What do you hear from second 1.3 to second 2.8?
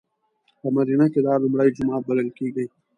لومړی جومات بللی کېږي.